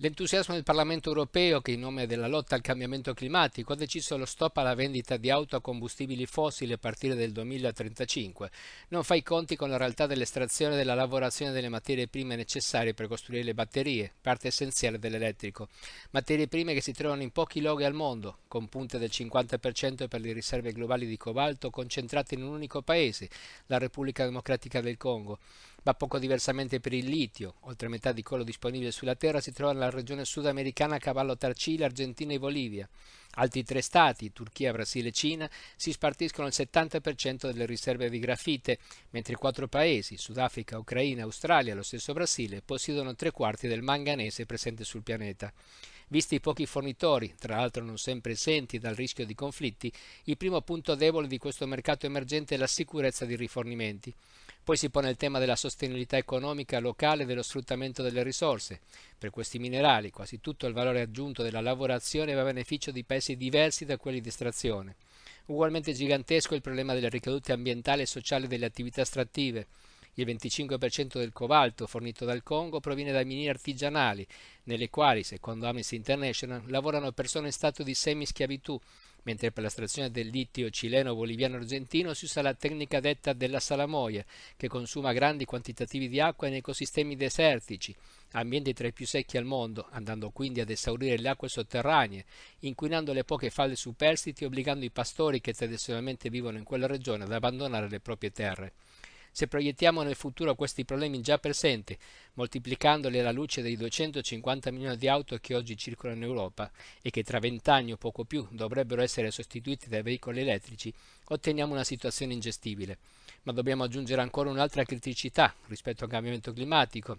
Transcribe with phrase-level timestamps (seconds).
[0.00, 4.26] L'entusiasmo del Parlamento europeo, che in nome della lotta al cambiamento climatico ha deciso lo
[4.26, 8.48] stop alla vendita di auto a combustibili fossili a partire dal 2035,
[8.90, 12.94] non fa i conti con la realtà dell'estrazione e della lavorazione delle materie prime necessarie
[12.94, 15.66] per costruire le batterie, parte essenziale dell'elettrico.
[16.10, 20.20] Materie prime che si trovano in pochi luoghi al mondo, con punte del 50% per
[20.20, 23.28] le riserve globali di cobalto concentrate in un unico paese,
[23.66, 25.40] la Repubblica Democratica del Congo.
[25.88, 29.72] Ma poco diversamente per il litio, oltre metà di quello disponibile sulla Terra si trova
[29.72, 32.86] nella la regione sudamericana a cavallo tra Cile, Argentina e Bolivia.
[33.36, 38.78] Altri tre stati, Turchia, Brasile e Cina, si spartiscono il 70% delle riserve di grafite,
[39.12, 44.44] mentre quattro paesi, Sudafrica, Ucraina, Australia e lo stesso Brasile, possiedono tre quarti del manganese
[44.44, 45.50] presente sul pianeta.
[46.08, 49.90] Visti i pochi fornitori, tra l'altro non sempre esenti dal rischio di conflitti,
[50.24, 54.14] il primo punto debole di questo mercato emergente è la sicurezza dei rifornimenti.
[54.62, 58.80] Poi si pone il tema della sostenibilità economica locale e dello sfruttamento delle risorse.
[59.16, 63.36] Per questi minerali quasi tutto il valore aggiunto della lavorazione va a beneficio di paesi
[63.36, 64.96] diversi da quelli di estrazione.
[65.46, 69.66] Ugualmente gigantesco è il problema delle ricadute ambientali e sociali delle attività estrattive.
[70.14, 74.26] Il 25% del cobalto fornito dal Congo proviene da miniere artigianali,
[74.64, 78.78] nelle quali, secondo Amnesty International, lavorano persone in stato di semi-schiavitù,
[79.28, 83.60] mentre per l'estrazione del litio cileno, boliviano e argentino si usa la tecnica detta della
[83.60, 84.24] salamoia,
[84.56, 87.94] che consuma grandi quantitativi di acqua in ecosistemi desertici,
[88.32, 92.24] ambienti tra i più secchi al mondo, andando quindi ad esaurire le acque sotterranee,
[92.60, 97.24] inquinando le poche falde superstiti e obbligando i pastori che tradizionalmente vivono in quella regione
[97.24, 98.72] ad abbandonare le proprie terre.
[99.38, 101.96] Se proiettiamo nel futuro questi problemi già presenti,
[102.32, 106.68] moltiplicandoli alla luce dei 250 milioni di auto che oggi circolano in Europa
[107.00, 110.92] e che tra vent'anni o poco più dovrebbero essere sostituiti dai veicoli elettrici,
[111.26, 112.98] otteniamo una situazione ingestibile.
[113.44, 117.18] Ma dobbiamo aggiungere ancora un'altra criticità rispetto al cambiamento climatico,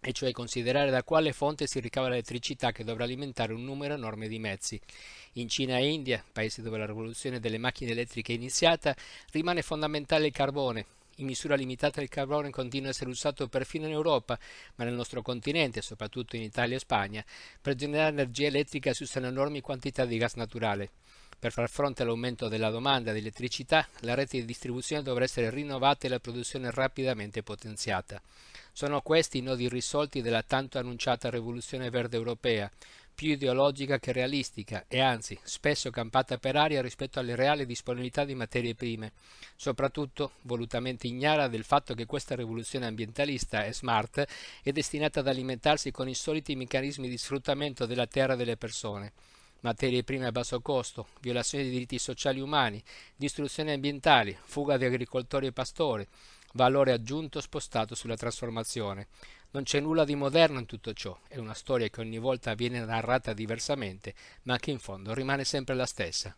[0.00, 4.28] e cioè considerare da quale fonte si ricava l'elettricità che dovrà alimentare un numero enorme
[4.28, 4.80] di mezzi.
[5.32, 8.96] In Cina e India, paesi dove la rivoluzione delle macchine elettriche è iniziata,
[9.32, 10.86] rimane fondamentale il carbone,
[11.18, 14.38] in misura limitata il carbone continua a essere usato perfino in Europa,
[14.74, 17.24] ma nel nostro continente, soprattutto in Italia e Spagna,
[17.60, 20.90] per generare energia elettrica si usano enormi quantità di gas naturale.
[21.38, 26.06] Per far fronte all'aumento della domanda di elettricità, la rete di distribuzione dovrà essere rinnovata
[26.06, 28.20] e la produzione rapidamente potenziata.
[28.72, 32.68] Sono questi i nodi irrisolti della tanto annunciata rivoluzione verde europea,
[33.18, 38.36] più ideologica che realistica e anzi spesso campata per aria rispetto alle reali disponibilità di
[38.36, 39.10] materie prime.
[39.56, 44.24] Soprattutto volutamente ignara del fatto che questa rivoluzione ambientalista e smart
[44.62, 49.12] è destinata ad alimentarsi con i soliti meccanismi di sfruttamento della terra e delle persone
[49.62, 52.80] materie prime a basso costo, violazione dei diritti sociali umani,
[53.16, 56.06] distruzione ambientale, fuga di agricoltori e pastori,
[56.52, 59.08] valore aggiunto spostato sulla trasformazione.
[59.50, 62.84] Non c'è nulla di moderno in tutto ciò, è una storia che ogni volta viene
[62.84, 66.36] narrata diversamente, ma che in fondo rimane sempre la stessa.